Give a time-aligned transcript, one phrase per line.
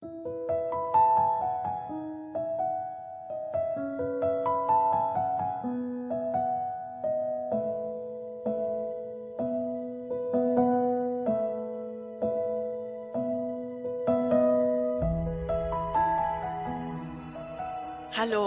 [0.00, 0.38] Hallo,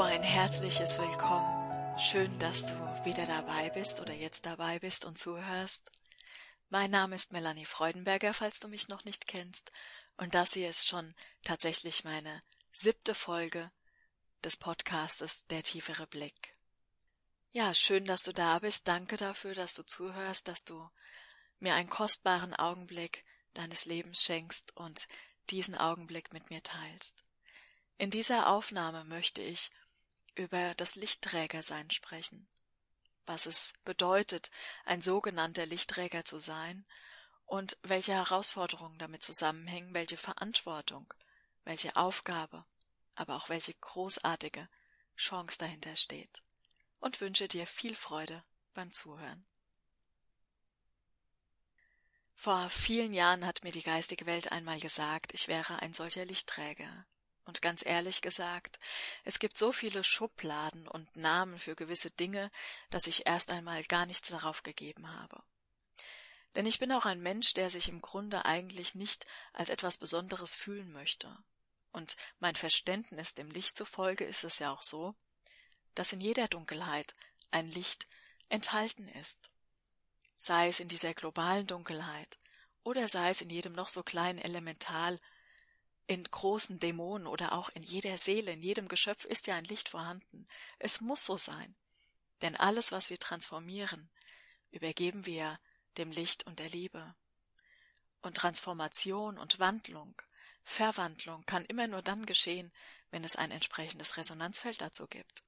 [0.01, 1.97] ein herzliches Willkommen.
[1.97, 2.73] Schön, dass du
[3.03, 5.91] wieder dabei bist oder jetzt dabei bist und zuhörst.
[6.69, 9.73] Mein Name ist Melanie Freudenberger, falls du mich noch nicht kennst,
[10.21, 13.71] und das hier ist schon tatsächlich meine siebte Folge
[14.43, 16.55] des Podcastes Der tiefere Blick.
[17.53, 18.87] Ja, schön, dass du da bist.
[18.87, 20.87] Danke dafür, dass du zuhörst, dass du
[21.57, 25.07] mir einen kostbaren Augenblick deines Lebens schenkst und
[25.49, 27.23] diesen Augenblick mit mir teilst.
[27.97, 29.71] In dieser Aufnahme möchte ich
[30.35, 32.47] über das Lichtträgersein sprechen,
[33.25, 34.51] was es bedeutet,
[34.85, 36.85] ein sogenannter Lichtträger zu sein
[37.51, 41.13] und welche Herausforderungen damit zusammenhängen, welche Verantwortung,
[41.65, 42.63] welche Aufgabe,
[43.13, 44.69] aber auch welche großartige
[45.17, 46.43] Chance dahinter steht.
[47.01, 48.41] Und wünsche dir viel Freude
[48.73, 49.45] beim Zuhören.
[52.35, 57.05] Vor vielen Jahren hat mir die geistige Welt einmal gesagt, ich wäre ein solcher Lichtträger,
[57.43, 58.79] und ganz ehrlich gesagt,
[59.25, 62.49] es gibt so viele Schubladen und Namen für gewisse Dinge,
[62.91, 65.43] dass ich erst einmal gar nichts darauf gegeben habe.
[66.55, 70.53] Denn ich bin auch ein Mensch, der sich im Grunde eigentlich nicht als etwas Besonderes
[70.53, 71.35] fühlen möchte.
[71.91, 75.15] Und mein Verständnis dem Licht zufolge ist es ja auch so,
[75.95, 77.13] dass in jeder Dunkelheit
[77.51, 78.07] ein Licht
[78.49, 79.49] enthalten ist.
[80.35, 82.37] Sei es in dieser globalen Dunkelheit
[82.83, 85.19] oder sei es in jedem noch so kleinen Elemental
[86.07, 89.89] in großen Dämonen oder auch in jeder Seele, in jedem Geschöpf ist ja ein Licht
[89.89, 90.47] vorhanden.
[90.79, 91.75] Es muss so sein.
[92.41, 94.09] Denn alles, was wir transformieren,
[94.71, 95.59] übergeben wir
[95.97, 97.15] dem Licht und der Liebe.
[98.21, 100.21] Und Transformation und Wandlung,
[100.63, 102.71] Verwandlung kann immer nur dann geschehen,
[103.09, 105.41] wenn es ein entsprechendes Resonanzfeld dazu gibt.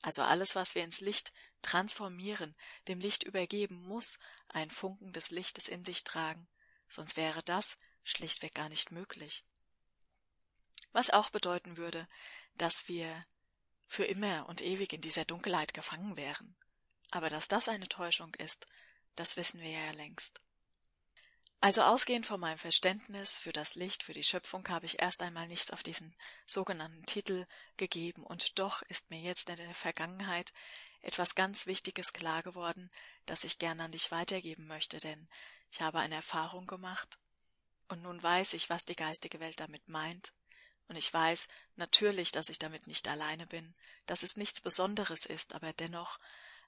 [0.00, 2.56] Also alles, was wir ins Licht transformieren,
[2.88, 4.18] dem Licht übergeben, muss
[4.48, 6.48] ein Funken des Lichtes in sich tragen,
[6.88, 9.44] sonst wäre das schlichtweg gar nicht möglich
[10.92, 12.06] was auch bedeuten würde,
[12.54, 13.26] dass wir
[13.86, 16.56] für immer und ewig in dieser Dunkelheit gefangen wären.
[17.10, 18.66] Aber dass das eine Täuschung ist,
[19.16, 20.40] das wissen wir ja längst.
[21.60, 25.46] Also ausgehend von meinem Verständnis für das Licht, für die Schöpfung, habe ich erst einmal
[25.46, 26.12] nichts auf diesen
[26.44, 27.46] sogenannten Titel
[27.76, 30.50] gegeben, und doch ist mir jetzt in der Vergangenheit
[31.02, 32.90] etwas ganz Wichtiges klar geworden,
[33.26, 35.28] das ich gern an dich weitergeben möchte, denn
[35.70, 37.16] ich habe eine Erfahrung gemacht,
[37.88, 40.32] und nun weiß ich, was die geistige Welt damit meint,
[40.88, 41.46] und ich weiß
[41.76, 43.72] natürlich, dass ich damit nicht alleine bin,
[44.06, 46.18] dass es nichts Besonderes ist, aber dennoch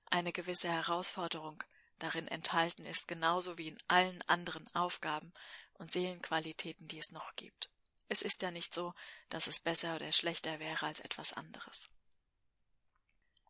[0.09, 1.65] eine gewisse Herausforderung
[2.05, 5.33] darin enthalten ist, genauso wie in allen anderen Aufgaben
[5.75, 7.71] und Seelenqualitäten, die es noch gibt.
[8.09, 8.93] Es ist ja nicht so,
[9.31, 11.89] dass es besser oder schlechter wäre als etwas anderes.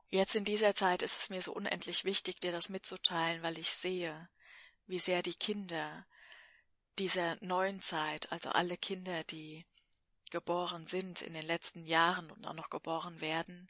[0.09, 3.73] Jetzt in dieser Zeit ist es mir so unendlich wichtig, dir das mitzuteilen, weil ich
[3.73, 4.29] sehe,
[4.87, 6.07] wie sehr die Kinder
[6.99, 9.67] dieser neuen Zeit, also alle Kinder, die
[10.31, 13.69] geboren sind in den letzten Jahren und auch noch geboren werden,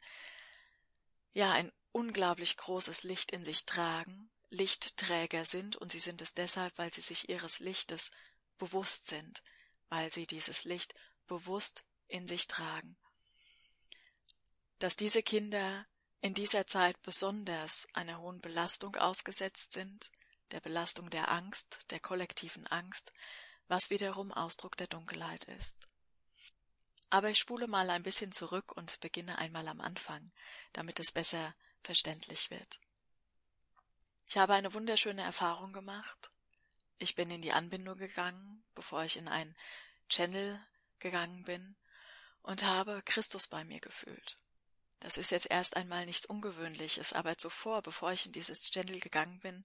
[1.33, 6.77] ja ein unglaublich großes Licht in sich tragen, Lichtträger sind, und sie sind es deshalb,
[6.77, 8.11] weil sie sich ihres Lichtes
[8.57, 9.43] bewusst sind,
[9.89, 10.93] weil sie dieses Licht
[11.27, 12.97] bewusst in sich tragen.
[14.79, 15.85] Dass diese Kinder
[16.21, 20.11] in dieser Zeit besonders einer hohen Belastung ausgesetzt sind,
[20.51, 23.11] der Belastung der Angst, der kollektiven Angst,
[23.67, 25.87] was wiederum Ausdruck der Dunkelheit ist.
[27.09, 30.31] Aber ich spule mal ein bisschen zurück und beginne einmal am Anfang,
[30.73, 32.79] damit es besser verständlich wird.
[34.27, 36.31] Ich habe eine wunderschöne Erfahrung gemacht.
[36.97, 39.55] Ich bin in die Anbindung gegangen, bevor ich in ein
[40.09, 40.59] Channel
[40.99, 41.75] gegangen bin,
[42.41, 44.37] und habe Christus bei mir gefühlt.
[44.99, 49.39] Das ist jetzt erst einmal nichts Ungewöhnliches, aber zuvor, bevor ich in dieses Channel gegangen
[49.39, 49.63] bin,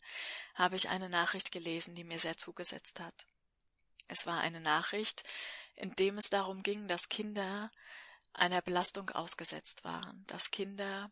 [0.54, 3.26] habe ich eine Nachricht gelesen, die mir sehr zugesetzt hat.
[4.08, 5.24] Es war eine Nachricht,
[5.76, 7.70] in dem es darum ging, dass Kinder
[8.32, 11.10] einer Belastung ausgesetzt waren, dass Kinder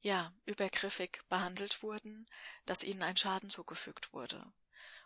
[0.00, 2.26] ja übergriffig behandelt wurden,
[2.64, 4.44] dass ihnen ein Schaden zugefügt wurde.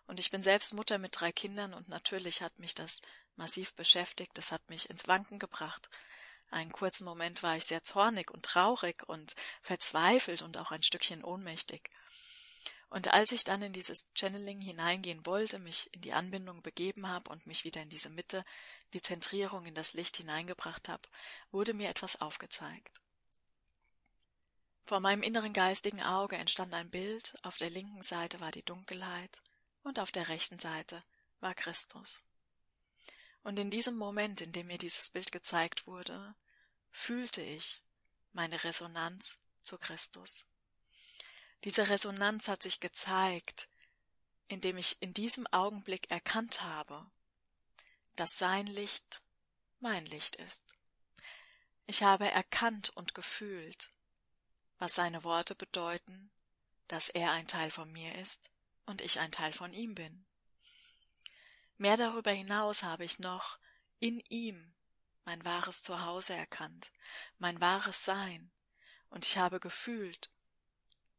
[0.07, 3.01] Und ich bin selbst Mutter mit drei Kindern und natürlich hat mich das
[3.37, 5.89] massiv beschäftigt, es hat mich ins Wanken gebracht.
[6.51, 11.23] Einen kurzen Moment war ich sehr zornig und traurig und verzweifelt und auch ein Stückchen
[11.23, 11.91] ohnmächtig.
[12.89, 17.31] Und als ich dann in dieses Channeling hineingehen wollte, mich in die Anbindung begeben habe
[17.31, 18.45] und mich wieder in diese Mitte,
[18.93, 21.03] die Zentrierung in das Licht hineingebracht habe,
[21.53, 23.01] wurde mir etwas aufgezeigt.
[24.91, 29.41] Vor meinem inneren geistigen Auge entstand ein Bild, auf der linken Seite war die Dunkelheit
[29.85, 31.05] und auf der rechten Seite
[31.39, 32.25] war Christus.
[33.45, 36.35] Und in diesem Moment, in dem mir dieses Bild gezeigt wurde,
[36.91, 37.85] fühlte ich
[38.33, 40.45] meine Resonanz zu Christus.
[41.63, 43.69] Diese Resonanz hat sich gezeigt,
[44.49, 47.09] indem ich in diesem Augenblick erkannt habe,
[48.17, 49.23] dass sein Licht
[49.79, 50.65] mein Licht ist.
[51.87, 53.93] Ich habe erkannt und gefühlt,
[54.81, 56.33] was seine Worte bedeuten,
[56.89, 58.51] dass er ein Teil von mir ist
[58.87, 60.27] und ich ein Teil von ihm bin.
[61.77, 63.59] Mehr darüber hinaus habe ich noch
[64.01, 64.75] in ihm
[65.25, 66.91] mein wahres Zuhause erkannt,
[67.39, 68.51] mein wahres Sein,
[69.11, 70.31] und ich habe gefühlt,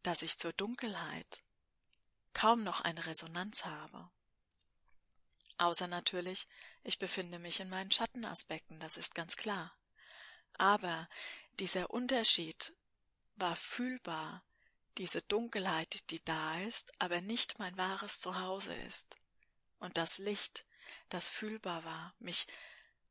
[0.02, 1.44] dass ich zur Dunkelheit
[2.34, 4.10] kaum noch eine Resonanz habe.
[5.58, 6.48] Außer natürlich,
[6.84, 9.76] ich befinde mich in meinen Schattenaspekten, das ist ganz klar.
[10.58, 11.08] Aber
[11.60, 12.74] dieser Unterschied
[13.36, 14.44] war fühlbar,
[14.98, 19.18] diese Dunkelheit, die da ist, aber nicht mein wahres Zuhause ist.
[19.80, 20.66] Und das Licht,
[21.10, 22.48] das fühlbar war, mich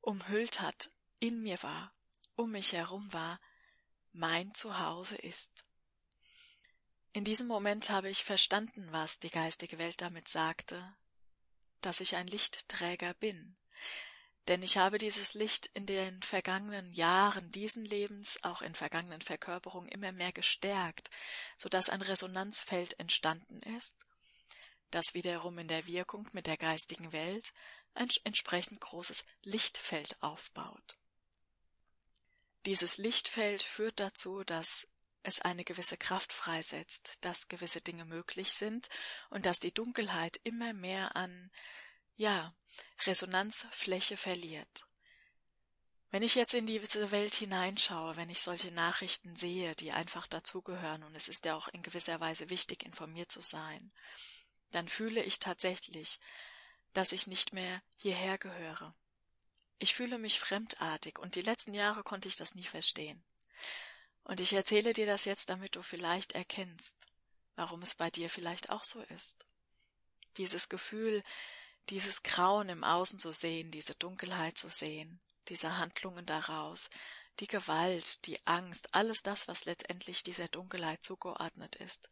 [0.00, 1.93] umhüllt hat, in mir war,
[2.37, 3.40] um mich herum war,
[4.12, 5.64] mein Zuhause ist.
[7.12, 10.96] In diesem Moment habe ich verstanden, was die geistige Welt damit sagte,
[11.81, 13.56] dass ich ein Lichtträger bin,
[14.48, 19.88] denn ich habe dieses Licht in den vergangenen Jahren diesen Lebens, auch in vergangenen Verkörperungen,
[19.90, 21.10] immer mehr gestärkt,
[21.56, 23.96] so dass ein Resonanzfeld entstanden ist,
[24.90, 27.52] das wiederum in der Wirkung mit der geistigen Welt
[27.94, 30.96] ein entsprechend großes Lichtfeld aufbaut.
[32.66, 34.87] Dieses Lichtfeld führt dazu, dass
[35.22, 38.88] es eine gewisse Kraft freisetzt, dass gewisse Dinge möglich sind
[39.28, 41.50] und dass die Dunkelheit immer mehr an,
[42.20, 42.55] ja,
[43.06, 44.84] Resonanzfläche verliert.
[46.11, 51.02] Wenn ich jetzt in diese Welt hineinschaue, wenn ich solche Nachrichten sehe, die einfach dazugehören,
[51.02, 53.90] und es ist ja auch in gewisser Weise wichtig, informiert zu sein,
[54.70, 56.20] dann fühle ich tatsächlich,
[56.93, 58.94] dass ich nicht mehr hierher gehöre.
[59.78, 63.25] Ich fühle mich fremdartig, und die letzten Jahre konnte ich das nie verstehen.
[64.25, 67.06] Und ich erzähle dir das jetzt, damit du vielleicht erkennst,
[67.56, 69.46] warum es bei dir vielleicht auch so ist.
[70.37, 71.25] Dieses Gefühl,
[71.88, 76.88] dieses Grauen im Außen zu sehen, diese Dunkelheit zu sehen, diese Handlungen daraus,
[77.41, 82.11] die Gewalt, die Angst, alles das, was letztendlich dieser Dunkelheit zugeordnet ist,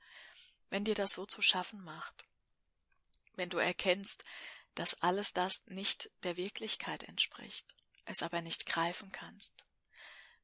[0.70, 2.24] wenn dir das so zu schaffen macht,
[3.36, 4.24] wenn du erkennst,
[4.74, 7.66] dass alles das nicht der Wirklichkeit entspricht,
[8.04, 9.54] es aber nicht greifen kannst,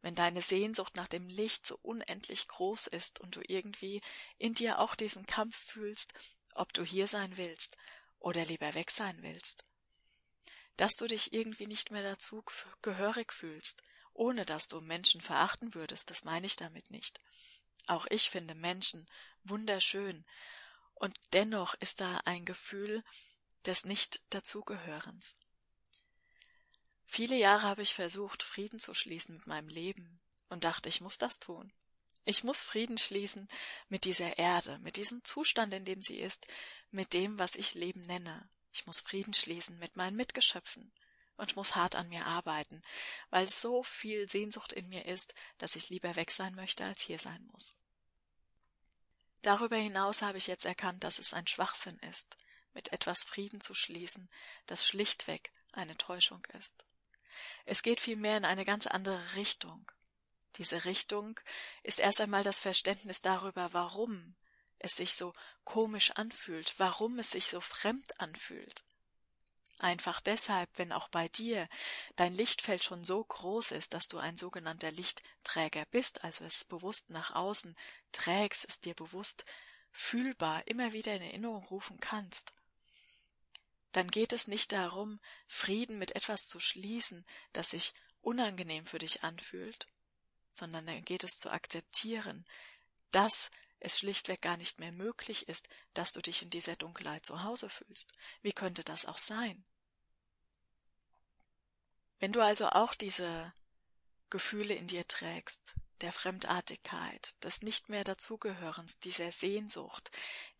[0.02, 4.02] wenn deine Sehnsucht nach dem Licht so unendlich groß ist und du irgendwie
[4.38, 6.12] in dir auch diesen Kampf fühlst,
[6.54, 7.76] ob du hier sein willst
[8.24, 9.64] oder lieber weg sein willst,
[10.78, 12.42] dass du dich irgendwie nicht mehr dazu
[12.80, 13.82] gehörig fühlst,
[14.14, 17.20] ohne dass du Menschen verachten würdest, das meine ich damit nicht.
[17.86, 19.06] Auch ich finde Menschen
[19.42, 20.24] wunderschön,
[20.94, 23.04] und dennoch ist da ein Gefühl
[23.66, 25.34] des Nicht-Dazugehörens.
[27.06, 31.18] Viele Jahre habe ich versucht, Frieden zu schließen mit meinem Leben und dachte, ich muss
[31.18, 31.72] das tun.
[32.24, 33.48] Ich muss Frieden schließen
[33.88, 36.46] mit dieser Erde, mit diesem Zustand, in dem sie ist,
[36.90, 38.48] mit dem, was ich Leben nenne.
[38.72, 40.92] Ich muss Frieden schließen mit meinen Mitgeschöpfen
[41.36, 42.82] und muss hart an mir arbeiten,
[43.30, 47.18] weil so viel Sehnsucht in mir ist, dass ich lieber weg sein möchte, als hier
[47.18, 47.76] sein muss.
[49.42, 52.38] Darüber hinaus habe ich jetzt erkannt, dass es ein Schwachsinn ist,
[52.72, 54.28] mit etwas Frieden zu schließen,
[54.66, 56.84] das schlichtweg eine Täuschung ist.
[57.66, 59.90] Es geht vielmehr in eine ganz andere Richtung.
[60.56, 61.40] Diese Richtung
[61.82, 64.36] ist erst einmal das Verständnis darüber, warum
[64.78, 65.32] es sich so
[65.64, 68.84] komisch anfühlt, warum es sich so fremd anfühlt.
[69.80, 71.68] Einfach deshalb, wenn auch bei dir
[72.16, 77.10] dein Lichtfeld schon so groß ist, dass du ein sogenannter Lichtträger bist, also es bewusst
[77.10, 77.76] nach außen
[78.12, 79.44] trägst, es dir bewusst
[79.90, 82.52] fühlbar immer wieder in Erinnerung rufen kannst,
[83.92, 89.22] dann geht es nicht darum, Frieden mit etwas zu schließen, das sich unangenehm für dich
[89.22, 89.86] anfühlt,
[90.56, 92.44] sondern dann geht es zu akzeptieren,
[93.10, 97.42] dass es schlichtweg gar nicht mehr möglich ist, dass du dich in dieser Dunkelheit zu
[97.42, 98.12] Hause fühlst.
[98.42, 99.64] Wie könnte das auch sein?
[102.18, 103.52] Wenn du also auch diese
[104.30, 110.10] Gefühle in dir trägst, der Fremdartigkeit, des nicht mehr dazugehörens, dieser Sehnsucht,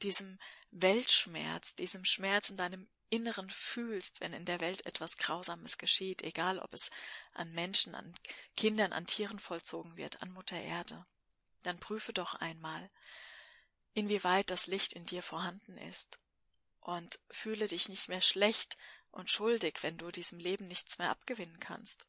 [0.03, 0.39] diesem
[0.71, 6.59] Weltschmerz, diesem Schmerz in deinem Inneren fühlst, wenn in der Welt etwas Grausames geschieht, egal
[6.59, 6.91] ob es
[7.33, 8.15] an Menschen, an
[8.57, 11.05] Kindern, an Tieren vollzogen wird, an Mutter Erde,
[11.63, 12.91] dann prüfe doch einmal,
[13.95, 16.19] inwieweit das Licht in dir vorhanden ist,
[16.81, 18.77] und fühle dich nicht mehr schlecht
[19.11, 22.07] und schuldig, wenn du diesem Leben nichts mehr abgewinnen kannst,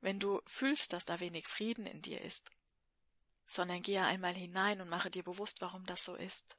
[0.00, 2.50] wenn du fühlst, dass da wenig Frieden in dir ist,
[3.46, 6.56] sondern gehe einmal hinein und mache dir bewusst, warum das so ist.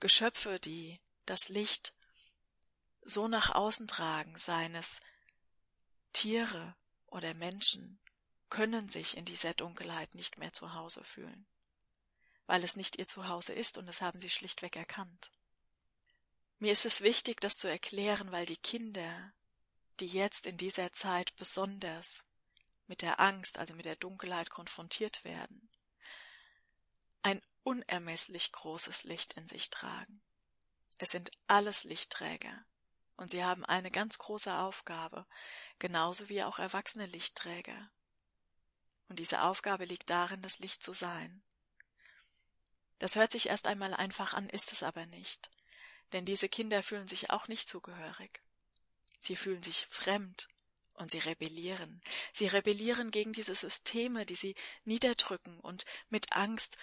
[0.00, 1.94] Geschöpfe, die das Licht
[3.06, 5.00] so nach außen tragen seines
[6.12, 6.74] Tiere
[7.06, 7.98] oder Menschen
[8.50, 11.46] können sich in dieser Dunkelheit nicht mehr zu Hause fühlen,
[12.46, 15.30] weil es nicht ihr Zuhause ist und das haben sie schlichtweg erkannt.
[16.58, 19.32] Mir ist es wichtig, das zu erklären, weil die Kinder,
[20.00, 22.22] die jetzt in dieser Zeit besonders
[22.86, 25.68] mit der Angst, also mit der Dunkelheit konfrontiert werden,
[27.22, 30.22] ein unermesslich großes Licht in sich tragen.
[30.98, 32.64] Es sind alles Lichtträger,
[33.16, 35.26] und sie haben eine ganz große Aufgabe,
[35.78, 37.90] genauso wie auch erwachsene Lichtträger.
[39.08, 41.42] Und diese Aufgabe liegt darin, das Licht zu sein.
[42.98, 45.50] Das hört sich erst einmal einfach an, ist es aber nicht.
[46.12, 48.42] Denn diese Kinder fühlen sich auch nicht zugehörig.
[49.18, 50.48] Sie fühlen sich fremd
[50.94, 52.00] und sie rebellieren.
[52.32, 54.54] Sie rebellieren gegen diese Systeme, die sie
[54.84, 56.78] niederdrücken und mit Angst,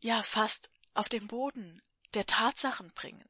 [0.00, 1.82] ja fast auf den Boden
[2.14, 3.28] der Tatsachen bringen.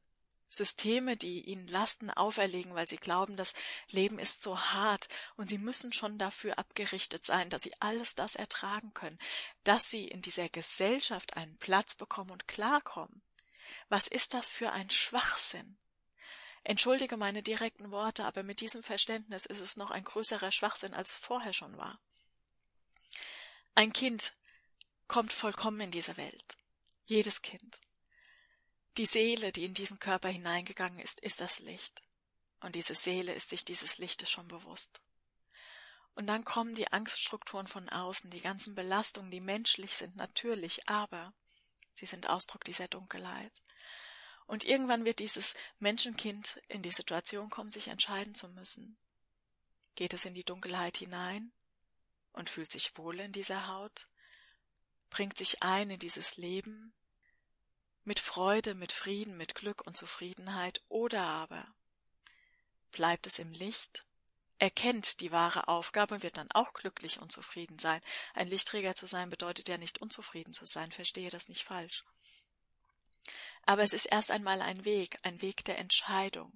[0.55, 3.55] Systeme, die ihnen Lasten auferlegen, weil sie glauben, das
[3.91, 8.37] Leben ist so hart und sie müssen schon dafür abgerichtet sein, dass sie alles das
[8.37, 9.19] ertragen können,
[9.65, 13.23] dass sie in dieser Gesellschaft einen Platz bekommen und klarkommen.
[13.89, 15.77] Was ist das für ein Schwachsinn?
[16.63, 21.17] Entschuldige meine direkten Worte, aber mit diesem Verständnis ist es noch ein größerer Schwachsinn, als
[21.17, 22.01] vorher schon war.
[23.75, 24.33] Ein Kind
[25.09, 26.57] kommt vollkommen in diese Welt.
[27.07, 27.79] Jedes Kind.
[28.97, 32.03] Die Seele, die in diesen Körper hineingegangen ist, ist das Licht.
[32.61, 35.01] Und diese Seele ist sich dieses Lichtes schon bewusst.
[36.15, 41.35] Und dann kommen die Angststrukturen von außen, die ganzen Belastungen, die menschlich sind, natürlich, aber
[41.93, 43.53] sie sind Ausdruck dieser Dunkelheit.
[44.47, 48.97] Und irgendwann wird dieses Menschenkind in die Situation kommen, sich entscheiden zu müssen.
[49.97, 51.53] Geht es in die Dunkelheit hinein
[52.33, 54.07] und fühlt sich wohl in dieser Haut,
[55.11, 56.93] bringt sich ein in dieses Leben,
[58.05, 61.67] mit Freude, mit Frieden, mit Glück und Zufriedenheit, oder aber
[62.91, 64.05] bleibt es im Licht,
[64.59, 68.01] erkennt die wahre Aufgabe und wird dann auch glücklich und zufrieden sein.
[68.35, 72.05] Ein Lichtträger zu sein bedeutet ja nicht unzufrieden zu sein, verstehe das nicht falsch.
[73.67, 76.53] Aber es ist erst einmal ein Weg, ein Weg der Entscheidung.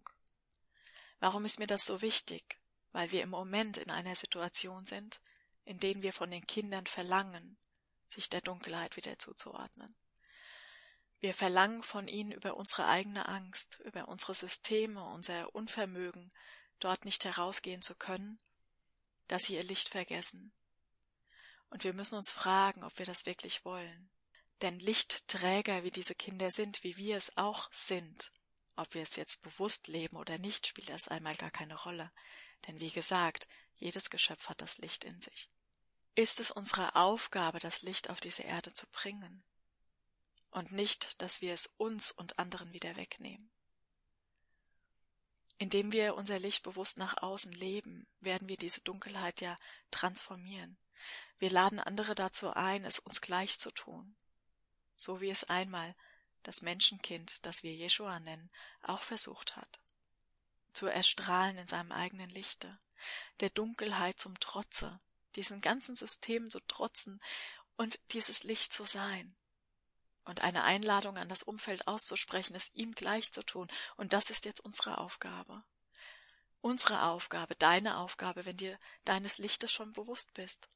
[1.21, 2.59] Warum ist mir das so wichtig?
[2.93, 5.21] Weil wir im Moment in einer Situation sind,
[5.65, 7.59] in denen wir von den Kindern verlangen,
[8.09, 9.95] sich der Dunkelheit wieder zuzuordnen.
[11.21, 16.33] Wir verlangen von ihnen über unsere eigene Angst, über unsere Systeme, unser Unvermögen,
[16.79, 18.39] dort nicht herausgehen zu können,
[19.27, 20.53] dass sie ihr Licht vergessen.
[21.71, 24.11] Und wir müssen uns fragen, ob wir das wirklich wollen.
[24.63, 28.33] Denn Lichtträger, wie diese Kinder sind, wie wir es auch sind,
[28.77, 32.13] ob wir es jetzt bewusst leben oder nicht, spielt erst einmal gar keine Rolle.
[32.67, 35.51] Denn wie gesagt, jedes Geschöpf hat das Licht in sich.
[36.15, 39.45] Ist es unsere Aufgabe, das Licht auf diese Erde zu bringen?
[40.51, 43.51] Und nicht, dass wir es uns und anderen wieder wegnehmen.
[45.59, 49.57] Indem wir unser Licht bewusst nach außen leben, werden wir diese Dunkelheit ja
[49.91, 50.79] transformieren.
[51.39, 54.17] Wir laden andere dazu ein, es uns gleich zu tun,
[54.97, 55.95] so wie es einmal
[56.43, 58.51] das Menschenkind, das wir Jeshua nennen,
[58.83, 59.81] auch versucht hat,
[60.73, 62.79] zu erstrahlen in seinem eigenen Lichte,
[63.41, 65.01] der Dunkelheit zum Trotze,
[65.37, 67.21] diesen ganzen Systemen zu trotzen
[67.77, 69.37] und dieses Licht zu sein,
[70.29, 73.67] und eine Einladung an das Umfeld auszusprechen, es ihm gleich zu tun.
[73.97, 75.65] Und das ist jetzt unsere Aufgabe.
[76.61, 80.69] Unsere Aufgabe, deine Aufgabe, wenn dir deines Lichtes schon bewusst bist.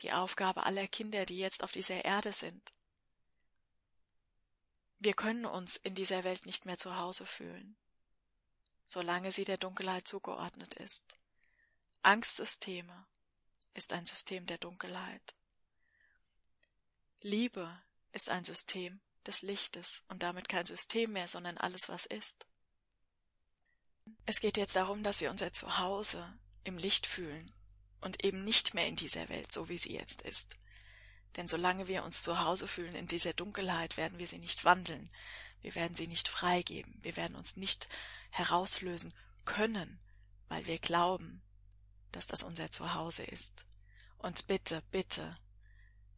[0.00, 2.72] Die Aufgabe aller Kinder, die jetzt auf dieser Erde sind.
[4.98, 7.76] Wir können uns in dieser Welt nicht mehr zu Hause fühlen,
[8.86, 11.16] solange sie der Dunkelheit zugeordnet ist.
[12.02, 13.06] Angstsysteme
[13.74, 15.34] ist ein System der Dunkelheit.
[17.20, 17.80] Liebe
[18.14, 22.46] ist ein System des Lichtes und damit kein System mehr, sondern alles, was ist.
[24.26, 27.52] Es geht jetzt darum, dass wir unser Zuhause im Licht fühlen
[28.00, 30.56] und eben nicht mehr in dieser Welt, so wie sie jetzt ist.
[31.36, 35.10] Denn solange wir uns zu Hause fühlen in dieser Dunkelheit, werden wir sie nicht wandeln,
[35.62, 37.88] wir werden sie nicht freigeben, wir werden uns nicht
[38.30, 39.98] herauslösen können,
[40.48, 41.42] weil wir glauben,
[42.12, 43.66] dass das unser Zuhause ist.
[44.18, 45.36] Und bitte, bitte,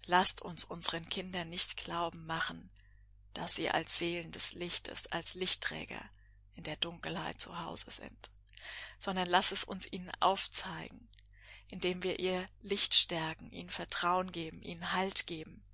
[0.07, 2.71] Lasst uns unseren Kindern nicht glauben machen,
[3.35, 6.01] dass sie als Seelen des Lichtes, als Lichtträger
[6.55, 8.31] in der Dunkelheit zu Hause sind,
[8.99, 11.09] sondern lass es uns ihnen aufzeigen,
[11.71, 15.65] indem wir ihr Licht stärken, ihnen Vertrauen geben, ihnen Halt geben,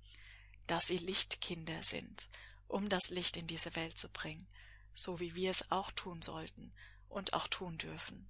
[0.67, 2.27] dass sie Lichtkinder sind,
[2.67, 4.47] um das Licht in diese Welt zu bringen,
[4.95, 6.73] so wie wir es auch tun sollten
[7.07, 8.27] und auch tun dürfen,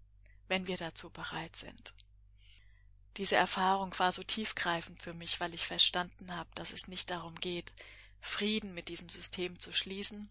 [0.47, 1.93] wenn wir dazu bereit sind.
[3.17, 7.35] Diese Erfahrung war so tiefgreifend für mich, weil ich verstanden habe, dass es nicht darum
[7.35, 7.71] geht,
[8.21, 10.29] Frieden mit diesem System zu schließen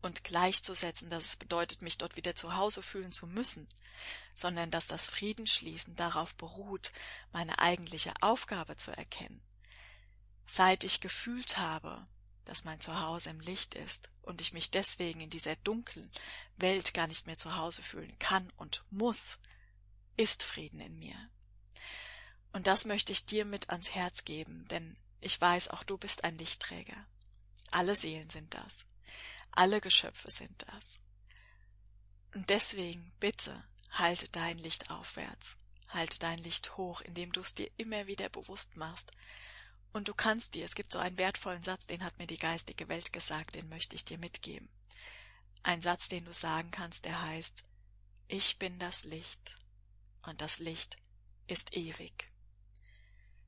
[0.00, 3.68] und gleichzusetzen, dass es bedeutet, mich dort wieder zu Hause fühlen zu müssen,
[4.34, 6.92] sondern dass das Friedensschließen darauf beruht,
[7.32, 9.42] meine eigentliche Aufgabe zu erkennen.
[10.46, 12.06] Seit ich gefühlt habe,
[12.44, 16.10] dass mein Zuhause im Licht ist und ich mich deswegen in dieser dunklen
[16.56, 19.38] Welt gar nicht mehr zu Hause fühlen kann und muss,
[20.16, 21.16] ist Frieden in mir.
[22.52, 26.24] Und das möchte ich dir mit ans Herz geben, denn ich weiß, auch du bist
[26.24, 27.06] ein Lichtträger.
[27.70, 28.84] Alle Seelen sind das.
[29.52, 30.98] Alle Geschöpfe sind das.
[32.34, 35.56] Und deswegen bitte halte dein Licht aufwärts,
[35.88, 39.12] halte dein Licht hoch, indem du es dir immer wieder bewusst machst.
[39.92, 42.88] Und du kannst dir, es gibt so einen wertvollen Satz, den hat mir die geistige
[42.88, 44.68] Welt gesagt, den möchte ich dir mitgeben.
[45.62, 47.62] Ein Satz, den du sagen kannst, der heißt,
[48.28, 49.56] ich bin das Licht
[50.22, 50.96] und das Licht
[51.46, 52.31] ist ewig.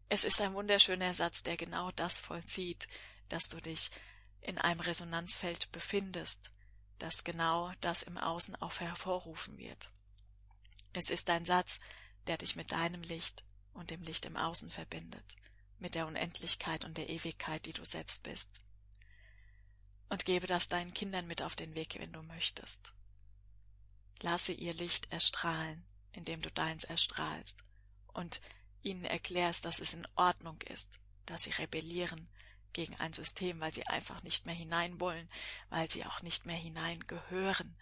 [0.08, 2.88] Es ist ein wunderschöner Satz, der genau das vollzieht,
[3.28, 3.90] dass du dich
[4.40, 6.50] in einem Resonanzfeld befindest,
[6.98, 9.90] das genau das im Außen auch hervorrufen wird.
[10.92, 11.80] Es ist ein Satz,
[12.26, 13.42] der dich mit deinem Licht
[13.72, 15.36] und dem Licht im Außen verbindet,
[15.78, 18.60] mit der Unendlichkeit und der Ewigkeit, die du selbst bist.
[20.08, 22.92] Und gebe das deinen Kindern mit auf den Weg, wenn du möchtest.
[24.20, 27.58] Lasse ihr Licht erstrahlen, indem du deins erstrahlst,
[28.12, 28.40] und
[28.84, 32.28] ihnen erklärst, dass es in Ordnung ist, dass sie rebellieren,
[32.74, 35.30] gegen ein System, weil sie einfach nicht mehr hinein wollen,
[35.70, 37.74] weil sie auch nicht mehr hineingehören,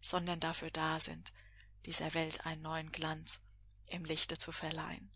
[0.00, 1.32] sondern dafür da sind,
[1.84, 3.40] dieser Welt einen neuen Glanz
[3.88, 5.10] im Lichte zu verleihen.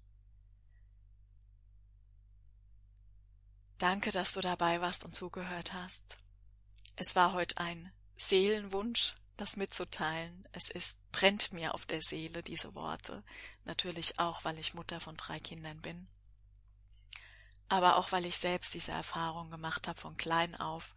[3.79, 6.19] Danke, dass du dabei warst und zugehört hast.
[6.97, 10.47] Es war heute ein Seelenwunsch, das mitzuteilen.
[10.53, 13.25] Es ist, brennt mir auf der Seele, diese Worte.
[13.65, 16.09] Natürlich auch, weil ich Mutter von drei Kindern bin
[17.71, 20.95] aber auch weil ich selbst diese Erfahrung gemacht habe, von klein auf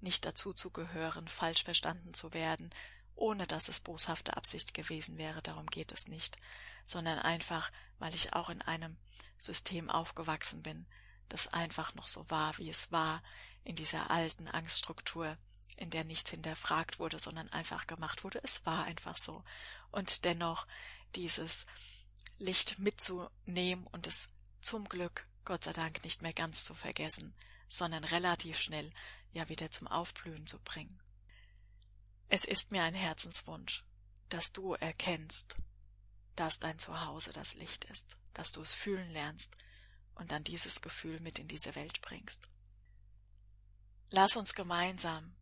[0.00, 2.70] nicht dazu zu gehören, falsch verstanden zu werden,
[3.14, 6.36] ohne dass es boshafte Absicht gewesen wäre, darum geht es nicht,
[6.84, 7.70] sondern einfach,
[8.00, 8.96] weil ich auch in einem
[9.38, 10.84] System aufgewachsen bin,
[11.28, 13.22] das einfach noch so war, wie es war,
[13.62, 15.36] in dieser alten Angststruktur,
[15.80, 18.40] in der nichts hinterfragt wurde, sondern einfach gemacht wurde.
[18.44, 19.42] Es war einfach so.
[19.90, 20.66] Und dennoch
[21.16, 21.66] dieses
[22.38, 24.28] Licht mitzunehmen und es
[24.60, 27.34] zum Glück Gott sei Dank nicht mehr ganz zu vergessen,
[27.66, 28.92] sondern relativ schnell
[29.32, 31.00] ja wieder zum Aufblühen zu bringen.
[32.28, 33.82] Es ist mir ein Herzenswunsch,
[34.28, 35.56] dass du erkennst,
[36.36, 39.56] dass dein Zuhause das Licht ist, dass du es fühlen lernst
[40.14, 42.48] und dann dieses Gefühl mit in diese Welt bringst.
[44.10, 45.34] Lass uns gemeinsam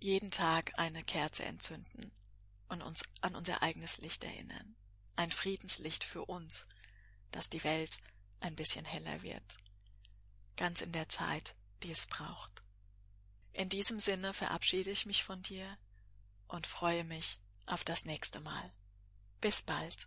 [0.00, 2.12] jeden Tag eine Kerze entzünden
[2.68, 4.76] und uns an unser eigenes Licht erinnern.
[5.16, 6.66] Ein Friedenslicht für uns,
[7.32, 7.98] dass die Welt
[8.40, 9.58] ein bisschen heller wird.
[10.56, 12.62] Ganz in der Zeit, die es braucht.
[13.52, 15.78] In diesem Sinne verabschiede ich mich von dir
[16.46, 18.72] und freue mich auf das nächste Mal.
[19.40, 20.06] Bis bald.